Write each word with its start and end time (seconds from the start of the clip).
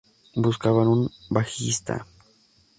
Buscaban 0.45 0.87
un 0.87 1.01
bajista. 1.29 2.07